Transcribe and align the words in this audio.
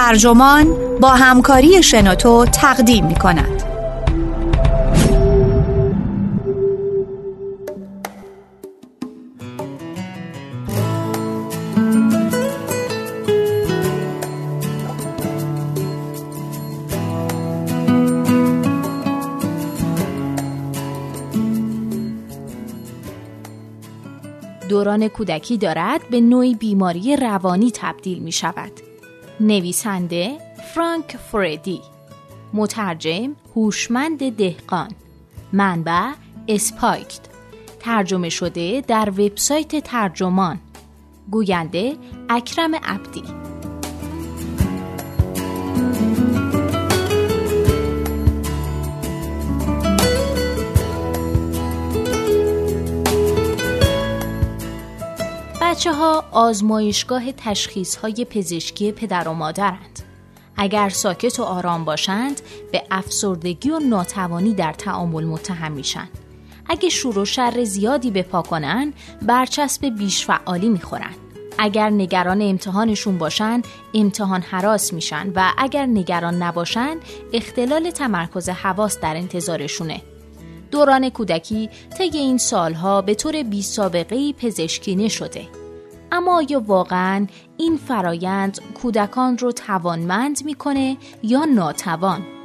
ترجمان 0.00 0.76
با 1.00 1.08
همکاری 1.08 1.82
شنوتو 1.82 2.44
تقدیم 2.44 3.06
می 3.06 3.14
کند. 3.14 3.62
دوران 24.68 25.08
کودکی 25.08 25.58
دارد 25.58 26.00
به 26.10 26.20
نوعی 26.20 26.54
بیماری 26.54 27.16
روانی 27.16 27.70
تبدیل 27.74 28.18
می 28.18 28.32
شود. 28.32 28.89
نویسنده 29.42 30.38
فرانک 30.74 31.16
فردی 31.16 31.80
مترجم 32.54 33.36
هوشمند 33.56 34.36
دهقان. 34.36 34.90
منبع 35.52 36.12
اسپایکت. 36.48 37.20
ترجمه 37.80 38.28
شده 38.28 38.80
در 38.88 39.10
وبسایت 39.10 39.84
ترجمان. 39.84 40.60
گوینده 41.30 41.96
اکرم 42.28 42.74
عبدی. 42.74 43.39
بچه 55.80 55.92
ها 55.92 56.24
آزمایشگاه 56.30 57.32
تشخیص 57.32 57.96
های 57.96 58.26
پزشکی 58.30 58.92
پدر 58.92 59.28
و 59.28 59.32
مادرند. 59.32 60.02
اگر 60.56 60.88
ساکت 60.88 61.40
و 61.40 61.42
آرام 61.42 61.84
باشند 61.84 62.40
به 62.72 62.82
افسردگی 62.90 63.70
و 63.70 63.78
ناتوانی 63.78 64.54
در 64.54 64.72
تعامل 64.72 65.24
متهم 65.24 65.72
میشن. 65.72 66.08
اگه 66.66 66.88
شور 66.88 67.18
و 67.18 67.24
شر 67.24 67.64
زیادی 67.64 68.10
بپا 68.10 68.42
کنن 68.42 68.92
برچسب 69.22 69.86
بیش 69.86 70.26
فعالی 70.26 70.68
می‌خورن. 70.68 71.14
اگر 71.58 71.90
نگران 71.90 72.42
امتحانشون 72.42 73.18
باشن 73.18 73.62
امتحان 73.94 74.42
حراس 74.42 74.92
میشن 74.92 75.32
و 75.34 75.52
اگر 75.58 75.86
نگران 75.86 76.42
نباشن 76.42 76.96
اختلال 77.32 77.90
تمرکز 77.90 78.48
حواس 78.48 78.98
در 78.98 79.16
انتظارشونه. 79.16 80.02
دوران 80.70 81.10
کودکی 81.10 81.68
طی 81.98 82.10
این 82.18 82.38
سالها 82.38 83.02
به 83.02 83.14
طور 83.14 83.42
بی 83.42 83.62
سابقه 83.62 84.32
پزشکی 84.32 84.96
نشده. 84.96 85.59
اما 86.12 86.36
آیا 86.36 86.60
واقعا 86.60 87.26
این 87.56 87.76
فرایند 87.76 88.58
کودکان 88.82 89.38
رو 89.38 89.52
توانمند 89.52 90.44
می‌کنه 90.44 90.96
یا 91.22 91.44
ناتوان؟ 91.44 92.39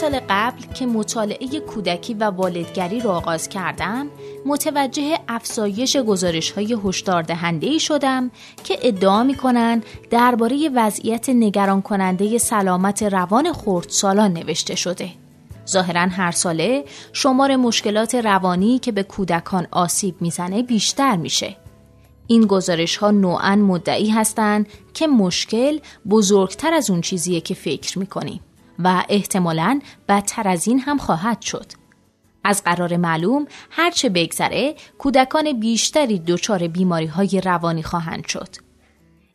سال 0.00 0.20
قبل 0.28 0.62
که 0.74 0.86
مطالعه 0.86 1.60
کودکی 1.60 2.14
و 2.14 2.24
والدگری 2.24 3.00
را 3.00 3.16
آغاز 3.16 3.48
کردم 3.48 4.06
متوجه 4.46 5.18
افزایش 5.28 5.96
گزارش 5.96 6.50
های 6.50 6.76
هشدار 6.84 7.22
دهنده 7.22 7.78
شدم 7.78 8.30
که 8.64 8.78
ادعا 8.82 9.24
می 9.24 9.34
کنند 9.34 9.86
درباره 10.10 10.70
وضعیت 10.74 11.28
نگران 11.28 11.82
کننده 11.82 12.38
سلامت 12.38 13.02
روان 13.02 13.52
خردسالان 13.52 14.32
نوشته 14.32 14.74
شده. 14.74 15.10
ظاهرا 15.68 16.00
هر 16.00 16.30
ساله 16.30 16.84
شمار 17.12 17.56
مشکلات 17.56 18.14
روانی 18.14 18.78
که 18.78 18.92
به 18.92 19.02
کودکان 19.02 19.66
آسیب 19.70 20.14
می‌زنه 20.20 20.62
بیشتر 20.62 21.16
میشه. 21.16 21.56
این 22.26 22.46
گزارش 22.46 22.96
ها 22.96 23.10
نوعا 23.10 23.56
مدعی 23.56 24.08
هستند 24.08 24.66
که 24.94 25.06
مشکل 25.06 25.78
بزرگتر 26.10 26.74
از 26.74 26.90
اون 26.90 27.00
چیزیه 27.00 27.40
که 27.40 27.54
فکر 27.54 27.98
می‌کنیم. 27.98 28.40
و 28.78 29.04
احتمالاً 29.08 29.80
بدتر 30.08 30.48
از 30.48 30.68
این 30.68 30.78
هم 30.78 30.98
خواهد 30.98 31.42
شد. 31.42 31.72
از 32.44 32.64
قرار 32.64 32.96
معلوم 32.96 33.46
هرچه 33.70 34.08
بگذره 34.08 34.74
کودکان 34.98 35.60
بیشتری 35.60 36.18
دچار 36.18 36.68
بیماری 36.68 37.06
های 37.06 37.40
روانی 37.40 37.82
خواهند 37.82 38.26
شد. 38.26 38.48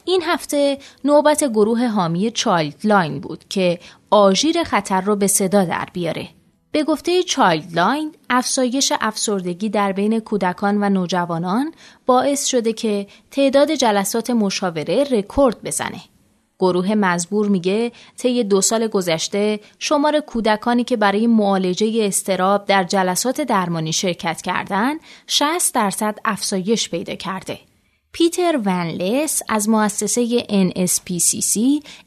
این 0.06 0.24
هفته 0.26 0.78
نوبت 1.04 1.44
گروه 1.44 1.88
حامی 1.88 2.32
Childline 2.32 3.20
بود 3.20 3.46
که 3.50 3.80
آژیر 4.10 4.64
خطر 4.64 5.02
رو 5.02 5.16
به 5.16 5.28
صدا 5.28 5.66
در 5.66 5.88
بیاره. 5.94 6.30
به 6.72 6.84
گفته 6.84 7.24
Childline 7.24 8.16
افزایش 8.30 8.94
افسردگی 9.02 9.70
در 9.70 9.92
بین 9.92 10.20
کودکان 10.20 10.84
و 10.84 10.90
نوجوانان 10.90 11.74
باعث 12.06 12.46
شده 12.46 12.74
که 12.74 13.08
تعداد 13.32 13.72
جلسات 13.72 14.30
مشاوره 14.30 15.04
رکورد 15.04 15.64
بزنه. 15.64 16.02
گروه 16.60 16.96
مزبور 16.96 17.48
میگه 17.48 17.92
طی 18.18 18.44
دو 18.44 18.62
سال 18.62 18.88
گذشته 18.88 19.60
شمار 19.80 20.20
کودکانی 20.20 20.84
که 20.84 20.98
برای 20.98 21.28
معالجه 21.28 22.00
استراب 22.04 22.66
در 22.66 22.84
جلسات 22.84 23.42
درمانی 23.42 23.94
شرکت 23.94 24.42
کردند 24.42 25.00
60 25.28 25.76
درصد 25.76 26.20
افزایش 26.26 26.90
پیدا 26.90 27.16
کرده. 27.16 27.60
پیتر 28.14 28.60
ونلس 28.66 29.42
از 29.50 29.70
مؤسسه 29.70 30.40
NSPCC 30.40 31.60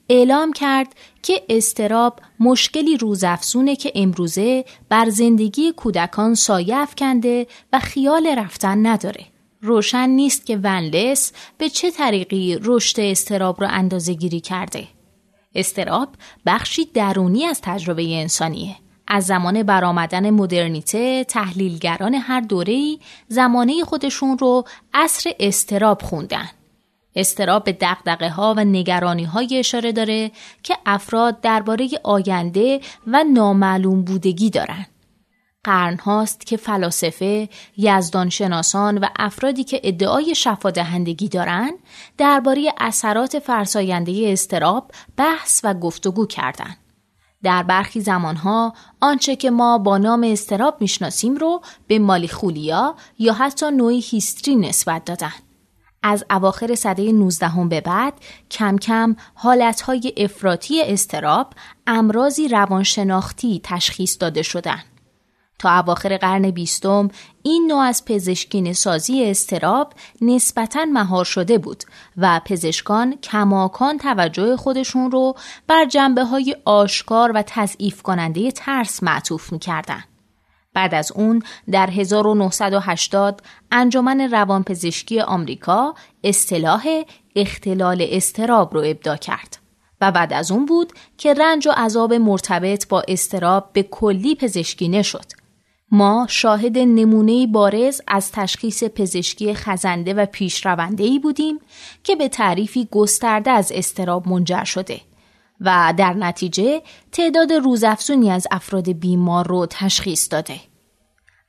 اعلام 0.09 0.53
کرد 0.53 0.95
که 1.23 1.43
استراب 1.49 2.21
مشکلی 2.41 2.97
روزافزونه 2.97 3.77
که 3.77 3.93
امروزه 3.95 4.65
بر 4.89 5.09
زندگی 5.09 5.73
کودکان 5.73 6.35
سایه 6.35 6.77
افکنده 6.77 7.47
و 7.73 7.79
خیال 7.79 8.27
رفتن 8.27 8.87
نداره. 8.87 9.36
روشن 9.67 10.09
نیست 10.09 10.47
که 10.47 10.57
ونلس 10.57 11.33
به 11.59 11.69
چه 11.69 11.91
طریقی 11.91 12.59
رشد 12.63 13.01
استراب 13.01 13.61
را 13.61 13.69
اندازه 13.69 14.15
گیری 14.15 14.41
کرده. 14.41 14.89
استراب 15.55 16.09
بخشی 16.47 16.85
درونی 16.85 17.45
از 17.45 17.61
تجربه 17.63 18.21
انسانیه. 18.21 18.77
از 19.09 19.27
زمان 19.27 19.63
برآمدن 19.63 20.31
مدرنیته 20.31 21.25
تحلیلگران 21.25 22.15
هر 22.15 22.41
دوره‌ای 22.41 22.99
زمانه 23.29 23.85
خودشون 23.85 24.39
رو 24.39 24.65
عصر 24.95 25.31
استراب 25.41 26.03
خوندن. 26.03 26.49
استراب 27.17 27.65
به 27.65 27.73
دقدقه 27.73 28.29
ها 28.29 28.55
و 28.57 28.65
نگرانی 28.65 29.25
های 29.25 29.59
اشاره 29.59 29.93
داره 29.93 30.31
که 30.63 30.77
افراد 30.87 31.41
درباره 31.41 31.89
آینده 32.03 32.81
و 33.07 33.25
نامعلوم 33.25 34.03
بودگی 34.03 34.51
دارند. 34.51 34.96
قرن 35.67 35.97
هاست 35.97 36.47
که 36.47 36.57
فلاسفه، 36.57 37.49
یزدانشناسان 37.77 38.99
و 38.99 39.07
افرادی 39.17 39.65
که 39.65 39.81
ادعای 39.85 40.35
شفادهندگی 40.35 41.29
دارند 41.29 41.75
درباره 42.19 42.73
اثرات 42.79 43.39
فرساینده 43.39 44.29
استراب 44.33 44.91
بحث 45.17 45.61
و 45.65 45.75
گفتگو 45.75 46.27
کردند. 46.27 46.77
در 47.43 47.63
برخی 47.63 48.01
زمانها 48.01 48.75
آنچه 49.01 49.37
که 49.37 49.51
ما 49.51 49.79
با 49.79 49.99
نام 49.99 50.23
استراب 50.23 50.77
می‌شناسیم 50.81 51.35
رو 51.35 51.61
به 51.87 51.99
مالیخولیا 51.99 52.95
یا 53.19 53.33
حتی 53.33 53.71
نوعی 53.71 54.01
هیستری 54.01 54.57
نسبت 54.57 55.05
دادن. 55.05 55.33
از 56.03 56.25
اواخر 56.31 56.75
سده 56.75 57.13
19 57.13 57.65
به 57.69 57.81
بعد 57.81 58.15
کم 58.51 58.79
کم 58.79 59.17
حالتهای 59.35 60.13
افراطی 60.17 60.83
استراب 60.83 61.53
امراضی 61.87 62.49
روانشناختی 62.49 63.61
تشخیص 63.65 64.17
داده 64.21 64.43
شدند. 64.43 64.96
تا 65.59 65.79
اواخر 65.79 66.17
قرن 66.17 66.51
بیستم 66.51 67.09
این 67.43 67.67
نوع 67.67 67.81
از 67.81 68.05
پزشکی 68.05 68.75
سازی 68.75 69.25
استراب 69.25 69.93
نسبتا 70.21 70.85
مهار 70.85 71.25
شده 71.25 71.59
بود 71.59 71.85
و 72.17 72.41
پزشکان 72.45 73.17
کماکان 73.23 73.99
توجه 73.99 74.57
خودشون 74.57 75.11
رو 75.11 75.35
بر 75.67 75.85
جنبه 75.85 76.25
های 76.25 76.57
آشکار 76.65 77.33
و 77.35 77.43
تضعیف 77.47 78.03
کننده 78.03 78.51
ترس 78.51 79.03
معطوف 79.03 79.53
می‌کردن. 79.53 80.05
بعد 80.75 80.95
از 80.95 81.13
اون 81.13 81.43
در 81.71 81.91
1980 81.91 83.43
انجمن 83.73 84.21
روانپزشکی 84.21 85.21
آمریکا 85.21 85.95
اصطلاح 86.25 86.87
اختلال 87.37 88.07
استراب 88.11 88.75
رو 88.75 88.81
ابدا 88.81 89.17
کرد. 89.17 89.59
و 90.01 90.13
بعد 90.13 90.33
از 90.33 90.51
اون 90.51 90.67
بود 90.67 90.93
که 91.19 91.35
رنج 91.35 91.69
و 91.69 91.71
عذاب 91.71 92.15
مرتبط 92.15 92.89
با 92.89 93.03
استراب 93.09 93.71
به 93.73 93.83
کلی 93.83 94.35
پزشکی 94.35 94.89
نشد 94.89 95.46
ما 95.91 96.27
شاهد 96.29 96.79
نمونه 96.79 97.47
بارز 97.47 98.01
از 98.07 98.33
تشخیص 98.33 98.85
پزشکی 98.85 99.55
خزنده 99.55 100.15
و 100.15 100.27
پیشرونده 100.27 101.05
ای 101.05 101.19
بودیم 101.19 101.59
که 102.05 102.17
به 102.17 102.29
تعریفی 102.29 102.89
گسترده 102.91 103.51
از 103.51 103.73
استراب 103.73 104.29
منجر 104.29 104.65
شده 104.65 105.01
و 105.61 105.95
در 105.97 106.13
نتیجه 106.13 106.83
تعداد 107.13 107.53
روزافزونی 107.53 108.31
از 108.31 108.47
افراد 108.51 108.93
بیمار 108.93 109.49
رو 109.49 109.67
تشخیص 109.71 110.29
داده. 110.31 110.61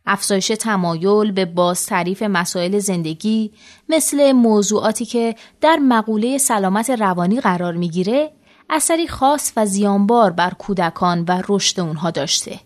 افزایش 0.06 0.48
تمایل 0.48 1.32
به 1.32 1.46
باز 1.46 1.86
تعریف 1.86 2.24
مسائل 2.24 2.80
زندگی 2.80 3.52
مثل 3.90 4.32
موضوعاتی 4.32 5.06
که 5.06 5.36
در 5.62 5.76
مقوله 5.76 6.38
سلامت 6.38 6.90
روانی 6.90 7.42
قرار 7.42 7.74
می‌گیره 7.74 8.32
اثری 8.70 9.08
خاص 9.08 9.54
و 9.58 9.66
زیانبار 9.66 10.32
بر 10.32 10.50
کودکان 10.50 11.26
و 11.28 11.42
رشد 11.50 11.80
اونها 11.80 12.12
داشته. 12.12 12.60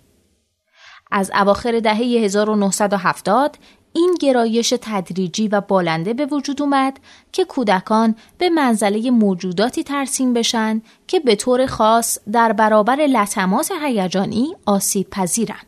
از 1.11 1.31
اواخر 1.35 1.79
دهه 1.79 1.97
1970 1.97 3.57
این 3.93 4.17
گرایش 4.19 4.73
تدریجی 4.81 5.47
و 5.47 5.61
بالنده 5.61 6.13
به 6.13 6.25
وجود 6.25 6.61
اومد 6.61 6.99
که 7.31 7.45
کودکان 7.45 8.15
به 8.37 8.49
منزله 8.49 9.11
موجوداتی 9.11 9.83
ترسیم 9.83 10.33
بشن 10.33 10.81
که 11.07 11.19
به 11.19 11.35
طور 11.35 11.65
خاص 11.65 12.17
در 12.31 12.53
برابر 12.53 12.95
لطمات 12.95 13.71
هیجانی 13.81 14.55
آسیب 14.65 15.09
پذیرن. 15.09 15.61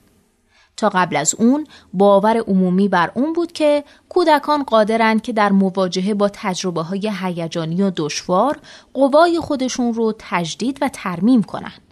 تا 0.78 0.90
قبل 0.90 1.16
از 1.16 1.36
اون 1.36 1.68
باور 1.94 2.38
عمومی 2.38 2.88
بر 2.88 3.12
اون 3.16 3.34
بود 3.34 3.52
که 3.52 3.84
کودکان 4.10 4.64
قادرند 4.64 5.22
که 5.22 5.34
در 5.34 5.52
مواجهه 5.52 6.14
با 6.14 6.30
تجربه 6.34 6.82
های 6.82 7.12
هیجانی 7.22 7.82
و 7.82 7.92
دشوار 7.98 8.60
قوای 8.94 9.40
خودشون 9.40 9.94
رو 9.94 10.14
تجدید 10.20 10.78
و 10.82 10.90
ترمیم 10.94 11.44
کنند. 11.44 11.83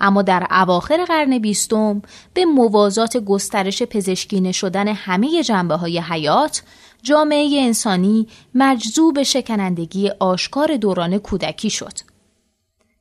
اما 0.00 0.22
در 0.22 0.46
اواخر 0.50 1.04
قرن 1.04 1.38
بیستم 1.38 2.02
به 2.34 2.44
موازات 2.44 3.16
گسترش 3.16 3.82
پزشکینه 3.82 4.52
شدن 4.52 4.88
همه 4.88 5.42
جنبه 5.42 5.74
های 5.74 5.98
حیات 5.98 6.62
جامعه 7.02 7.60
انسانی 7.60 8.26
مجذوب 8.54 9.22
شکنندگی 9.22 10.10
آشکار 10.20 10.76
دوران 10.76 11.18
کودکی 11.18 11.70
شد. 11.70 11.92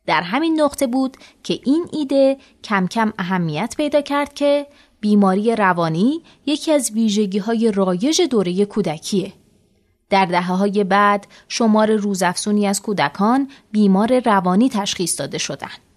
در 0.06 0.22
همین 0.22 0.62
نقطه 0.62 0.88
بود 0.88 1.18
که 1.44 1.60
این 1.66 1.88
ایده 1.92 2.38
کم 2.64 2.88
کم 2.88 3.14
اهمیت 3.18 3.74
پیدا 3.78 4.02
کرد 4.02 4.34
که 4.34 4.68
بیماری 5.00 5.56
روانی 5.56 6.22
یکی 6.46 6.72
از 6.72 6.92
ویژگی 6.92 7.38
های 7.38 7.72
رایج 7.72 8.22
دوره 8.22 8.66
کودکیه. 8.66 9.34
در 10.10 10.26
دهه 10.26 10.54
های 10.54 10.84
بعد 10.84 11.28
شمار 11.48 11.96
روزافزونی 11.96 12.68
از 12.68 12.82
کودکان 12.82 13.48
بیمار 13.72 14.20
روانی 14.20 14.70
تشخیص 14.70 15.20
داده 15.20 15.38
شدند. 15.38 15.89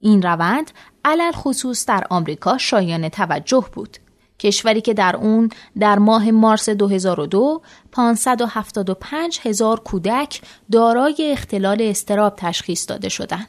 این 0.00 0.22
روند 0.22 0.70
علل 1.04 1.32
خصوص 1.32 1.86
در 1.86 2.04
آمریکا 2.10 2.58
شایان 2.58 3.08
توجه 3.08 3.64
بود. 3.72 3.96
کشوری 4.38 4.80
که 4.80 4.94
در 4.94 5.16
اون 5.16 5.50
در 5.78 5.98
ماه 5.98 6.30
مارس 6.30 6.68
2002 6.68 7.62
575 7.92 9.40
هزار 9.42 9.80
کودک 9.80 10.40
دارای 10.72 11.28
اختلال 11.32 11.82
استراب 11.82 12.34
تشخیص 12.36 12.88
داده 12.88 13.08
شدند. 13.08 13.48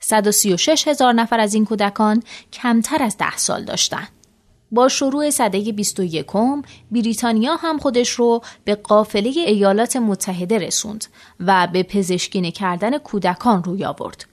136 0.00 0.88
هزار 0.88 1.12
نفر 1.12 1.40
از 1.40 1.54
این 1.54 1.64
کودکان 1.64 2.22
کمتر 2.52 3.02
از 3.02 3.16
ده 3.16 3.36
سال 3.36 3.64
داشتند. 3.64 4.08
با 4.72 4.88
شروع 4.88 5.30
سده 5.30 5.72
21 5.72 6.26
بریتانیا 6.90 7.56
هم 7.56 7.78
خودش 7.78 8.10
رو 8.10 8.42
به 8.64 8.74
قافله 8.74 9.30
ایالات 9.30 9.96
متحده 9.96 10.58
رسوند 10.58 11.04
و 11.40 11.68
به 11.72 11.82
پزشکینه 11.82 12.50
کردن 12.50 12.98
کودکان 12.98 13.64
روی 13.64 13.84
آورد. 13.84 14.29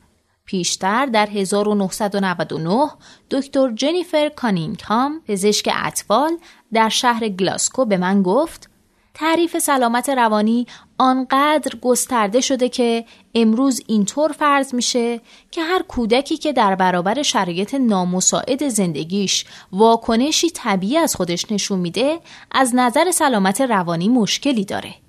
پیشتر 0.48 1.06
در 1.06 1.30
1999 1.30 2.90
دکتر 3.32 3.72
جنیفر 3.72 4.30
کانینگهام 4.30 5.22
پزشک 5.28 5.70
اطفال 5.76 6.38
در 6.74 6.90
شهر 6.90 7.30
گلاسکو 7.30 7.86
به 7.86 7.98
من 7.98 8.24
گفت 8.24 8.70
تعریف 9.14 9.60
سلامت 9.60 10.10
روانی 10.10 10.68
آنقدر 10.98 11.80
گسترده 11.82 12.42
شده 12.42 12.70
که 12.70 13.06
امروز 13.36 13.82
اینطور 13.88 14.32
فرض 14.32 14.74
میشه 14.74 15.22
که 15.52 15.62
هر 15.62 15.82
کودکی 15.82 16.38
که 16.38 16.54
در 16.54 16.76
برابر 16.76 17.22
شرایط 17.22 17.76
نامساعد 17.76 18.68
زندگیش 18.68 19.46
واکنشی 19.72 20.50
طبیعی 20.50 20.98
از 20.98 21.16
خودش 21.16 21.52
نشون 21.52 21.80
میده 21.80 22.20
از 22.52 22.76
نظر 22.76 23.12
سلامت 23.12 23.62
روانی 23.62 24.10
مشکلی 24.10 24.66
داره. 24.66 25.07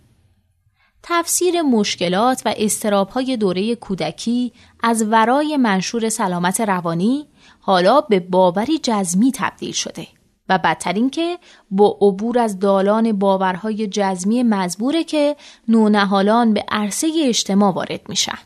تفسیر 1.10 1.62
مشکلات 1.62 2.42
و 2.44 2.54
استرابهای 2.56 3.36
دوره 3.36 3.74
کودکی 3.74 4.52
از 4.82 5.02
ورای 5.02 5.56
منشور 5.56 6.08
سلامت 6.08 6.60
روانی 6.60 7.26
حالا 7.60 8.00
به 8.00 8.20
باوری 8.20 8.78
جزمی 8.78 9.32
تبدیل 9.34 9.72
شده. 9.72 10.06
و 10.48 10.58
بدتر 10.58 10.92
اینکه 10.92 11.38
با 11.70 11.98
عبور 12.00 12.38
از 12.38 12.58
دالان 12.58 13.12
باورهای 13.12 13.86
جزمی 13.86 14.42
مزبوره 14.42 15.04
که 15.04 15.36
نونهالان 15.68 16.54
به 16.54 16.64
عرصه 16.68 17.12
اجتماع 17.24 17.72
وارد 17.72 18.08
میشن. 18.08 18.38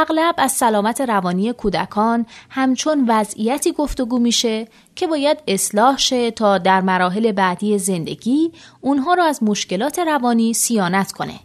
اغلب 0.00 0.34
از 0.38 0.52
سلامت 0.52 1.00
روانی 1.00 1.52
کودکان 1.52 2.26
همچون 2.50 3.04
وضعیتی 3.08 3.72
گفتگو 3.72 4.18
میشه 4.18 4.68
که 4.94 5.06
باید 5.06 5.38
اصلاح 5.48 5.98
شه 5.98 6.30
تا 6.30 6.58
در 6.58 6.80
مراحل 6.80 7.32
بعدی 7.32 7.78
زندگی 7.78 8.52
اونها 8.80 9.14
رو 9.14 9.22
از 9.22 9.42
مشکلات 9.42 9.98
روانی 9.98 10.54
سیانت 10.54 11.12
کنه. 11.12 11.40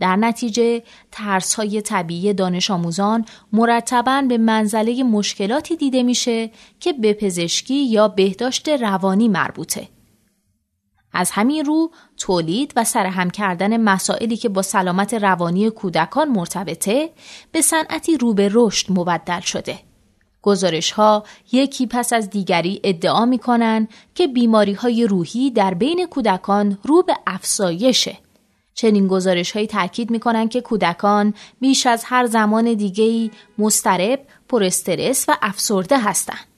در 0.00 0.16
نتیجه 0.16 0.82
ترس 1.12 1.54
های 1.54 1.82
طبیعی 1.82 2.34
دانش 2.34 2.70
آموزان 2.70 3.24
مرتبا 3.52 4.22
به 4.28 4.38
منزله 4.38 5.02
مشکلاتی 5.02 5.76
دیده 5.76 6.02
میشه 6.02 6.50
که 6.80 6.92
به 6.92 7.12
پزشکی 7.12 7.74
یا 7.74 8.08
بهداشت 8.08 8.68
روانی 8.68 9.28
مربوطه. 9.28 9.88
از 11.18 11.30
همین 11.30 11.64
رو 11.64 11.90
تولید 12.16 12.72
و 12.76 12.84
سرهم 12.84 13.30
کردن 13.30 13.76
مسائلی 13.76 14.36
که 14.36 14.48
با 14.48 14.62
سلامت 14.62 15.14
روانی 15.14 15.70
کودکان 15.70 16.28
مرتبطه 16.28 17.10
به 17.52 17.62
صنعتی 17.62 18.16
رو 18.16 18.34
به 18.34 18.50
رشد 18.52 18.86
مبدل 18.92 19.40
شده. 19.40 19.78
گزارش 20.42 20.90
ها 20.90 21.24
یکی 21.52 21.86
پس 21.86 22.12
از 22.12 22.30
دیگری 22.30 22.80
ادعا 22.84 23.24
می 23.24 23.40
که 24.14 24.26
بیماری 24.26 24.72
های 24.72 25.06
روحی 25.06 25.50
در 25.50 25.74
بین 25.74 26.06
کودکان 26.06 26.78
رو 26.84 27.02
به 27.02 27.16
افزایشه. 27.26 28.16
چنین 28.74 29.08
گزارش 29.08 29.52
هایی 29.52 29.66
تاکید 29.66 30.10
می 30.10 30.48
که 30.48 30.60
کودکان 30.60 31.34
بیش 31.60 31.86
از 31.86 32.04
هر 32.06 32.26
زمان 32.26 32.74
دیگهی 32.74 33.30
مسترب، 33.58 34.20
پرسترس 34.48 35.24
و 35.28 35.36
افسرده 35.42 35.98
هستند. 35.98 36.57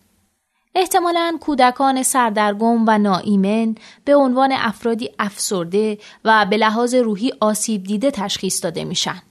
احتمالا 0.75 1.39
کودکان 1.41 2.03
سردرگم 2.03 2.85
و 2.87 2.99
ناایمن 2.99 3.75
به 4.05 4.15
عنوان 4.15 4.53
افرادی 4.53 5.11
افسرده 5.19 5.99
و 6.25 6.47
به 6.51 6.57
لحاظ 6.57 6.95
روحی 6.95 7.33
آسیب 7.41 7.85
دیده 7.85 8.11
تشخیص 8.11 8.65
داده 8.65 8.85
میشن 8.85 9.23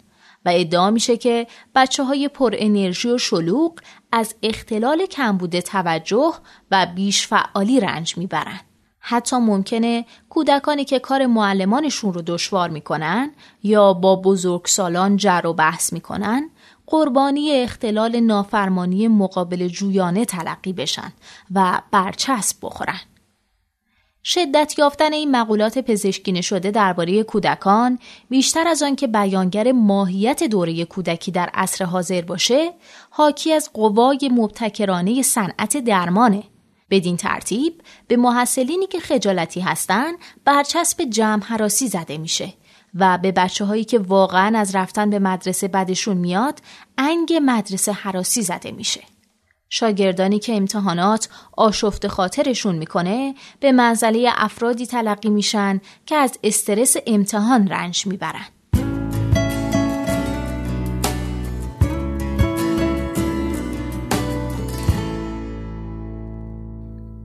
و 0.45 0.51
ادعا 0.53 0.91
میشه 0.91 1.17
که 1.17 1.47
بچه 1.75 2.03
های 2.03 2.27
پر 2.27 2.55
انرژی 2.57 3.09
و 3.09 3.17
شلوغ 3.17 3.79
از 4.11 4.35
اختلال 4.43 5.05
کمبود 5.05 5.59
توجه 5.59 6.33
و 6.71 6.87
بیش 6.95 7.27
فعالی 7.27 7.79
رنج 7.79 8.17
می‌برند. 8.17 8.61
حتی 8.99 9.35
ممکنه 9.35 10.05
کودکانی 10.29 10.85
که 10.85 10.99
کار 10.99 11.25
معلمانشون 11.25 12.13
رو 12.13 12.21
دشوار 12.21 12.69
می‌کنن 12.69 13.31
یا 13.63 13.93
با 13.93 14.15
بزرگسالان 14.15 15.17
جر 15.17 15.41
و 15.45 15.53
بحث 15.53 15.93
می‌کنن 15.93 16.49
قربانی 16.89 17.51
اختلال 17.51 18.19
نافرمانی 18.19 19.07
مقابل 19.07 19.67
جویانه 19.67 20.25
تلقی 20.25 20.73
بشن 20.73 21.13
و 21.55 21.81
برچسب 21.91 22.57
بخورن. 22.61 22.99
شدت 24.23 24.73
یافتن 24.77 25.13
این 25.13 25.31
مقولات 25.31 25.77
پزشکی 25.77 26.43
شده 26.43 26.71
درباره 26.71 27.23
کودکان 27.23 27.99
بیشتر 28.29 28.67
از 28.67 28.83
آن 28.83 28.95
که 28.95 29.07
بیانگر 29.07 29.71
ماهیت 29.71 30.43
دوره 30.43 30.85
کودکی 30.85 31.31
در 31.31 31.49
عصر 31.53 31.85
حاضر 31.85 32.21
باشه 32.21 32.73
حاکی 33.09 33.53
از 33.53 33.69
قوای 33.73 34.29
مبتکرانه 34.33 35.21
صنعت 35.21 35.77
درمانه 35.77 36.43
بدین 36.89 37.17
ترتیب 37.17 37.81
به 38.07 38.17
محصلینی 38.17 38.87
که 38.87 38.99
خجالتی 38.99 39.59
هستند 39.59 40.15
برچسب 40.45 41.03
جمع 41.03 41.43
حراسی 41.43 41.87
زده 41.87 42.17
میشه 42.17 42.53
و 42.95 43.17
به 43.17 43.31
بچه 43.31 43.65
هایی 43.65 43.83
که 43.83 43.99
واقعا 43.99 44.59
از 44.59 44.75
رفتن 44.75 45.09
به 45.09 45.19
مدرسه 45.19 45.67
بدشون 45.67 46.17
میاد 46.17 46.59
انگ 46.97 47.33
مدرسه 47.41 47.91
حراسی 47.91 48.41
زده 48.41 48.71
میشه. 48.71 49.01
شاگردانی 49.69 50.39
که 50.39 50.55
امتحانات 50.55 51.29
آشفت 51.57 52.07
خاطرشون 52.07 52.75
می‌کنه 52.75 53.35
به 53.59 53.71
منزله 53.71 54.29
افرادی 54.35 54.85
تلقی 54.85 55.29
میشن 55.29 55.81
که 56.05 56.15
از 56.15 56.39
استرس 56.43 56.95
امتحان 57.07 57.67
رنج 57.67 58.07
می‌برن. 58.07 58.45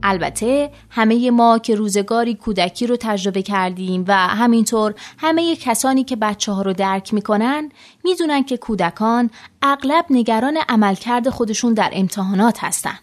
البته 0.07 0.71
همه 0.89 1.31
ما 1.31 1.59
که 1.59 1.75
روزگاری 1.75 2.35
کودکی 2.35 2.87
رو 2.87 2.97
تجربه 2.99 3.41
کردیم 3.41 4.05
و 4.07 4.13
همینطور 4.13 4.93
همه 5.17 5.55
کسانی 5.55 6.03
که 6.03 6.15
بچه 6.15 6.51
ها 6.51 6.61
رو 6.61 6.73
درک 6.73 7.13
می‌کنن 7.13 7.71
می‌دونن 8.03 8.43
که 8.43 8.57
کودکان 8.57 9.29
اغلب 9.61 10.05
نگران 10.09 10.57
عملکرد 10.69 11.29
خودشون 11.29 11.73
در 11.73 11.89
امتحانات 11.93 12.63
هستن. 12.63 12.99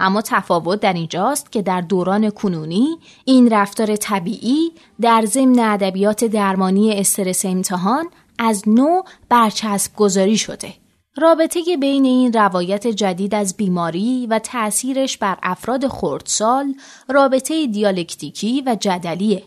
اما 0.00 0.22
تفاوت 0.22 0.80
در 0.80 0.92
اینجاست 0.92 1.52
که 1.52 1.62
در 1.62 1.80
دوران 1.80 2.30
کنونی 2.30 2.98
این 3.24 3.50
رفتار 3.50 3.96
طبیعی 3.96 4.72
در 5.00 5.24
ضمن 5.26 5.58
ادبیات 5.58 6.24
درمانی 6.24 6.92
استرس 6.92 7.44
امتحان 7.44 8.06
از 8.38 8.68
نو 8.68 9.02
برچسب 9.28 9.96
گذاری 9.96 10.36
شده. 10.36 10.74
رابطه 11.20 11.76
بین 11.76 12.04
این 12.04 12.32
روایت 12.32 12.86
جدید 12.86 13.34
از 13.34 13.56
بیماری 13.56 14.26
و 14.30 14.38
تأثیرش 14.38 15.18
بر 15.18 15.38
افراد 15.42 15.88
خردسال 15.88 16.74
رابطه 17.08 17.66
دیالکتیکی 17.66 18.62
و 18.66 18.76
جدلیه. 18.80 19.42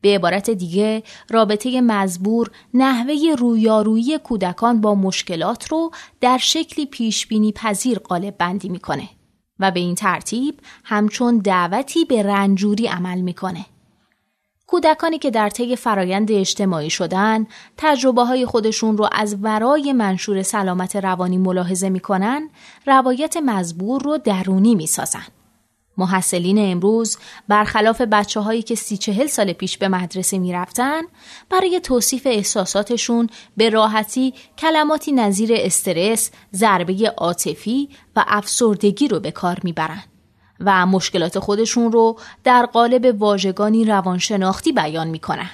به 0.00 0.14
عبارت 0.14 0.50
دیگه 0.50 1.02
رابطه 1.30 1.80
مزبور 1.80 2.50
نحوه 2.74 3.34
رویارویی 3.38 4.18
کودکان 4.18 4.80
با 4.80 4.94
مشکلات 4.94 5.68
رو 5.68 5.90
در 6.20 6.38
شکلی 6.38 6.86
پیشبینی 6.86 7.52
پذیر 7.52 7.98
قالب 7.98 8.38
بندی 8.38 8.68
می‌کنه 8.68 9.08
و 9.58 9.70
به 9.70 9.80
این 9.80 9.94
ترتیب 9.94 10.60
همچون 10.84 11.38
دعوتی 11.38 12.04
به 12.04 12.22
رنجوری 12.22 12.86
عمل 12.86 13.20
می‌کنه. 13.20 13.66
کودکانی 14.72 15.18
که 15.18 15.30
در 15.30 15.50
طی 15.50 15.76
فرایند 15.76 16.32
اجتماعی 16.32 16.90
شدن 16.90 17.46
تجربه 17.76 18.22
های 18.22 18.46
خودشون 18.46 18.96
رو 18.98 19.08
از 19.12 19.36
ورای 19.42 19.92
منشور 19.92 20.42
سلامت 20.42 20.96
روانی 20.96 21.38
ملاحظه 21.38 21.88
می‌کنن 21.88 22.50
روایت 22.86 23.36
مزبور 23.36 24.02
رو 24.02 24.18
درونی 24.18 24.74
می‌سازن. 24.74 25.26
محصلین 25.98 26.72
امروز 26.72 27.18
برخلاف 27.48 28.00
بچه 28.00 28.40
هایی 28.40 28.62
که 28.62 28.74
سی 28.74 28.96
چهل 28.96 29.26
سال 29.26 29.52
پیش 29.52 29.78
به 29.78 29.88
مدرسه 29.88 30.38
می 30.38 30.52
رفتن 30.52 31.02
برای 31.50 31.80
توصیف 31.80 32.26
احساساتشون 32.26 33.28
به 33.56 33.70
راحتی 33.70 34.34
کلماتی 34.58 35.12
نظیر 35.12 35.50
استرس، 35.52 36.30
ضربه 36.54 37.14
عاطفی 37.16 37.88
و 38.16 38.24
افسردگی 38.26 39.08
رو 39.08 39.20
به 39.20 39.30
کار 39.30 39.58
می‌برند. 39.62 40.11
و 40.66 40.86
مشکلات 40.86 41.38
خودشون 41.38 41.92
رو 41.92 42.18
در 42.44 42.66
قالب 42.66 43.22
واژگانی 43.22 43.84
روانشناختی 43.84 44.72
بیان 44.72 45.08
می‌کنن. 45.08 45.50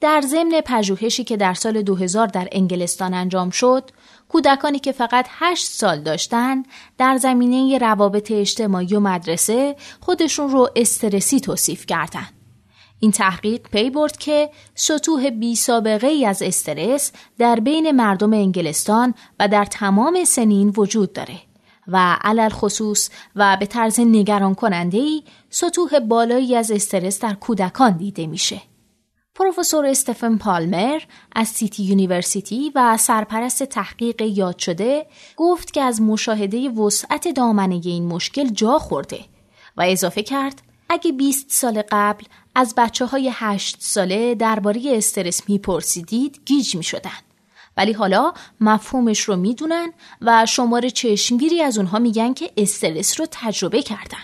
در 0.00 0.20
ضمن 0.20 0.60
پژوهشی 0.66 1.24
که 1.24 1.36
در 1.36 1.54
سال 1.54 1.82
2000 1.82 2.26
در 2.26 2.48
انگلستان 2.52 3.14
انجام 3.14 3.50
شد، 3.50 3.90
کودکانی 4.28 4.78
که 4.78 4.92
فقط 4.92 5.26
8 5.30 5.66
سال 5.66 6.00
داشتن 6.00 6.62
در 6.98 7.16
زمینه 7.16 7.78
روابط 7.78 8.30
اجتماعی 8.30 8.94
و 8.94 9.00
مدرسه 9.00 9.76
خودشون 10.00 10.50
رو 10.50 10.68
استرسی 10.76 11.40
توصیف 11.40 11.86
کردند. 11.86 12.32
این 13.00 13.10
تحقیق 13.10 13.68
پی 13.68 13.90
برد 13.90 14.16
که 14.16 14.50
سطوح 14.74 15.30
بی 15.30 15.56
سابقه 15.56 16.06
ای 16.06 16.26
از 16.26 16.42
استرس 16.42 17.12
در 17.38 17.60
بین 17.60 17.90
مردم 17.90 18.32
انگلستان 18.32 19.14
و 19.40 19.48
در 19.48 19.64
تمام 19.64 20.24
سنین 20.24 20.72
وجود 20.76 21.12
داره. 21.12 21.51
و 21.88 22.16
علل 22.24 22.48
خصوص 22.48 23.10
و 23.36 23.56
به 23.60 23.66
طرز 23.66 24.00
نگران 24.00 24.54
کننده 24.54 24.98
ای 24.98 25.22
سطوح 25.50 25.98
بالایی 25.98 26.56
از 26.56 26.70
استرس 26.70 27.20
در 27.20 27.34
کودکان 27.34 27.96
دیده 27.96 28.26
میشه. 28.26 28.62
پروفسور 29.34 29.86
استفن 29.86 30.36
پالمر 30.36 31.00
از 31.36 31.48
City 31.48 31.82
University 31.82 32.72
و 32.74 32.96
سرپرست 32.96 33.62
تحقیق 33.62 34.22
یاد 34.22 34.58
شده 34.58 35.06
گفت 35.36 35.72
که 35.72 35.82
از 35.82 36.02
مشاهده 36.02 36.68
وسعت 36.68 37.28
دامنه 37.28 37.80
این 37.84 38.06
مشکل 38.06 38.48
جا 38.48 38.78
خورده 38.78 39.20
و 39.76 39.82
اضافه 39.82 40.22
کرد 40.22 40.62
اگه 40.88 41.12
20 41.12 41.50
سال 41.50 41.82
قبل 41.90 42.24
از 42.54 42.74
بچه 42.76 43.06
های 43.06 43.30
8 43.32 43.76
ساله 43.80 44.34
درباره 44.34 44.82
استرس 44.86 45.48
میپرسیدید 45.48 46.40
گیج 46.44 46.76
می 46.76 46.82
شدن. 46.82 47.31
ولی 47.76 47.92
حالا 47.92 48.32
مفهومش 48.60 49.20
رو 49.20 49.36
می‌دونن 49.36 49.92
و 50.20 50.46
شمار 50.46 50.88
چشمگیری 50.88 51.62
از 51.62 51.78
اونها 51.78 51.98
میگن 51.98 52.34
که 52.34 52.50
استرس 52.56 53.20
رو 53.20 53.26
تجربه 53.30 53.82
کردن. 53.82 54.18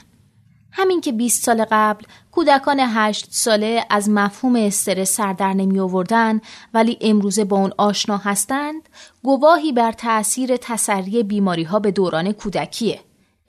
همین 0.72 1.00
که 1.00 1.12
20 1.12 1.44
سال 1.44 1.66
قبل 1.70 2.04
کودکان 2.30 2.80
8 2.80 3.26
ساله 3.30 3.84
از 3.90 4.10
مفهوم 4.10 4.56
استرس 4.56 5.16
سر 5.16 5.32
در 5.32 5.52
نمی 5.52 5.80
آوردن 5.80 6.40
ولی 6.74 6.98
امروزه 7.00 7.44
با 7.44 7.56
اون 7.56 7.72
آشنا 7.78 8.16
هستند 8.16 8.88
گواهی 9.22 9.72
بر 9.72 9.92
تأثیر 9.92 10.56
تسری 10.56 11.22
بیماری 11.22 11.62
ها 11.62 11.78
به 11.78 11.90
دوران 11.90 12.32
کودکیه. 12.32 13.00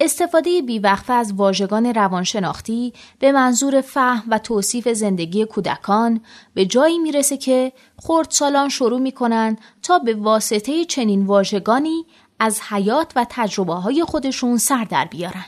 استفاده 0.02 0.62
بیوقفه 0.62 1.14
از 1.14 1.34
واژگان 1.34 1.86
روانشناختی 1.86 2.94
به 3.20 3.32
منظور 3.32 3.82
فهم 3.82 4.24
و 4.30 4.40
توصیف 4.40 4.88
زندگی 4.88 5.46
کودکان 5.46 6.22
به 6.54 6.66
جایی 6.66 7.00
می‌رسه 7.00 7.38
که 7.38 7.72
خردسالان 7.98 8.70
شروع 8.70 9.00
می‌کنن 9.00 9.58
تا 9.84 10.00
به 10.00 10.14
واسطه 10.16 10.86
چنین 10.86 11.26
واژگانی 11.26 12.06
از 12.40 12.62
حیات 12.62 13.12
و 13.16 13.26
تجربه 13.30 13.74
های 13.74 14.04
خودشون 14.04 14.58
سر 14.58 14.84
در 14.84 15.06
بیارن. 15.06 15.46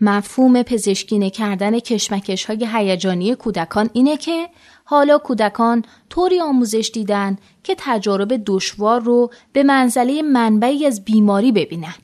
مفهوم 0.00 0.62
پزشکینه 0.62 1.30
کردن 1.30 1.78
کشمکش 1.78 2.44
های 2.44 2.68
هیجانی 2.72 3.34
کودکان 3.34 3.90
اینه 3.92 4.16
که 4.16 4.48
حالا 4.84 5.18
کودکان 5.18 5.84
طوری 6.10 6.40
آموزش 6.40 6.90
دیدن 6.94 7.36
که 7.62 7.76
تجارب 7.78 8.42
دشوار 8.46 9.00
رو 9.00 9.30
به 9.52 9.62
منزله 9.62 10.22
منبعی 10.22 10.86
از 10.86 11.04
بیماری 11.04 11.52
ببینن. 11.52 11.94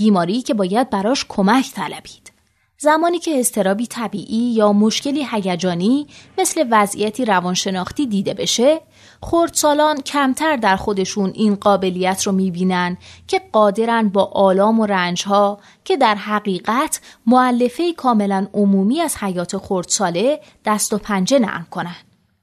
بیماری 0.00 0.42
که 0.42 0.54
باید 0.54 0.90
براش 0.90 1.26
کمک 1.28 1.72
طلبید. 1.72 2.32
زمانی 2.78 3.18
که 3.18 3.40
استرابی 3.40 3.86
طبیعی 3.86 4.52
یا 4.52 4.72
مشکلی 4.72 5.26
هیجانی 5.30 6.06
مثل 6.38 6.64
وضعیتی 6.70 7.24
روانشناختی 7.24 8.06
دیده 8.06 8.34
بشه، 8.34 8.80
خردسالان 9.22 10.00
کمتر 10.00 10.56
در 10.56 10.76
خودشون 10.76 11.32
این 11.34 11.54
قابلیت 11.54 12.22
رو 12.22 12.32
می‌بینن 12.32 12.96
که 13.26 13.40
قادرن 13.52 14.08
با 14.08 14.24
آلام 14.24 14.80
و 14.80 14.86
رنجها 14.86 15.58
که 15.84 15.96
در 15.96 16.14
حقیقت 16.14 17.00
معلفه 17.26 17.92
کاملا 17.92 18.46
عمومی 18.54 19.00
از 19.00 19.16
حیات 19.16 19.56
خردساله 19.56 20.40
دست 20.64 20.92
و 20.92 20.98
پنجه 20.98 21.38
نرم 21.38 21.66
کنن. 21.70 21.96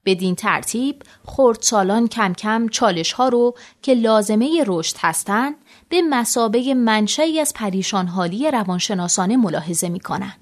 بدین 0.06 0.36
ترتیب 0.36 1.04
خردسالان 1.26 2.08
کم 2.08 2.34
کم 2.34 2.68
چالش 2.68 3.12
ها 3.12 3.30
رو 3.30 3.56
که 3.82 3.94
لازمه 3.94 4.64
رشد 4.68 4.96
هستند 5.00 5.56
به 5.90 6.02
مسابه 6.02 6.74
منشأی 6.74 7.40
از 7.40 7.54
پریشانحالی 7.54 8.52
روانشناسانه 8.52 9.38
ملاحظه 9.38 9.90
می 9.90 10.00
کنند. 10.00 10.38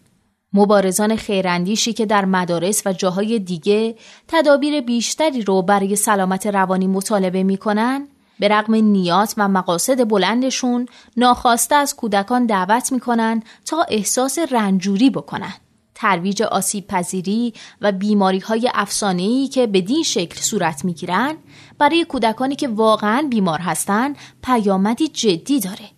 مبارزان 0.53 1.15
خیراندیشی 1.15 1.93
که 1.93 2.05
در 2.05 2.25
مدارس 2.25 2.81
و 2.85 2.93
جاهای 2.93 3.39
دیگه 3.39 3.95
تدابیر 4.27 4.81
بیشتری 4.81 5.41
رو 5.41 5.61
برای 5.61 5.95
سلامت 5.95 6.47
روانی 6.47 6.87
مطالبه 6.87 7.43
می 7.43 7.57
کنن، 7.57 8.07
به 8.39 8.47
رغم 8.47 8.75
نیات 8.75 9.33
و 9.37 9.47
مقاصد 9.47 10.09
بلندشون 10.09 10.87
ناخواسته 11.17 11.75
از 11.75 11.95
کودکان 11.95 12.45
دعوت 12.45 12.91
می‌کنن 12.91 13.43
تا 13.65 13.85
احساس 13.89 14.39
رنجوری 14.51 15.09
بکنن. 15.09 15.53
ترویج 15.95 16.41
آسیب 16.41 16.87
پذیری 16.87 17.53
و 17.81 17.91
بیماری 17.91 18.39
های 18.39 18.71
افسانه‌ای 18.73 19.47
که 19.47 19.67
بدین 19.67 20.03
شکل 20.03 20.41
صورت 20.41 20.85
می‌گیرن 20.85 21.35
برای 21.77 22.05
کودکانی 22.05 22.55
که 22.55 22.67
واقعا 22.67 23.27
بیمار 23.29 23.59
هستند 23.59 24.15
پیامدی 24.43 25.07
جدی 25.07 25.59
داره. 25.59 25.89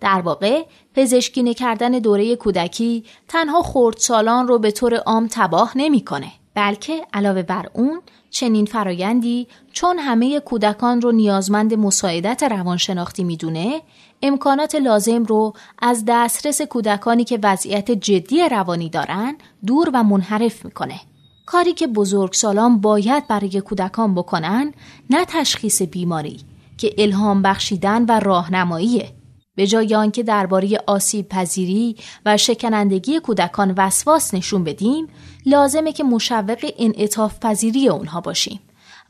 در 0.00 0.20
واقع 0.20 0.66
پزشکی 0.94 1.54
کردن 1.54 1.90
دوره 1.90 2.36
کودکی 2.36 3.04
تنها 3.28 3.62
خردسالان 3.62 4.48
رو 4.48 4.58
به 4.58 4.70
طور 4.70 4.94
عام 4.94 5.28
تباه 5.30 5.72
نمی‌کنه 5.76 6.32
بلکه 6.58 7.06
علاوه 7.12 7.42
بر 7.42 7.66
اون 7.72 8.00
چنین 8.30 8.66
فرایندی 8.66 9.46
چون 9.72 9.98
همه 9.98 10.40
کودکان 10.40 11.00
رو 11.00 11.12
نیازمند 11.12 11.74
مساعدت 11.74 12.42
روانشناختی 12.42 13.24
می‌دونه 13.24 13.82
امکانات 14.22 14.74
لازم 14.74 15.24
رو 15.24 15.52
از 15.78 16.04
دسترس 16.08 16.62
کودکانی 16.62 17.24
که 17.24 17.38
وضعیت 17.42 17.90
جدی 17.90 18.48
روانی 18.48 18.88
دارن 18.88 19.36
دور 19.66 19.90
و 19.94 20.02
منحرف 20.02 20.64
می‌کنه. 20.64 21.00
کاری 21.46 21.72
که 21.72 21.86
بزرگسالان 21.86 22.80
باید 22.80 23.28
برای 23.28 23.60
کودکان 23.60 24.14
بکنن 24.14 24.72
نه 25.10 25.24
تشخیص 25.24 25.82
بیماری 25.82 26.40
که 26.78 26.94
الهام 26.98 27.42
بخشیدن 27.42 28.04
و 28.04 28.20
راهنماییه. 28.20 29.17
به 29.58 29.66
جای 29.66 29.94
آنکه 29.94 30.22
درباره 30.22 30.78
آسیب 30.86 31.28
پذیری 31.28 31.96
و 32.26 32.36
شکنندگی 32.36 33.20
کودکان 33.20 33.74
وسواس 33.76 34.34
نشون 34.34 34.64
بدیم، 34.64 35.06
لازمه 35.46 35.92
که 35.92 36.04
مشوق 36.04 36.72
انعطاف 36.78 37.38
پذیری 37.40 37.88
اونها 37.88 38.20
باشیم 38.20 38.60